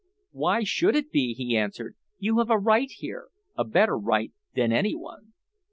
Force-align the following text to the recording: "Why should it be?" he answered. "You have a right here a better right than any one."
"Why 0.31 0.63
should 0.63 0.95
it 0.95 1.11
be?" 1.11 1.35
he 1.35 1.55
answered. 1.55 1.95
"You 2.17 2.39
have 2.39 2.49
a 2.49 2.57
right 2.57 2.89
here 2.89 3.27
a 3.55 3.63
better 3.63 3.95
right 3.99 4.31
than 4.55 4.71
any 4.71 4.95
one." 4.95 5.33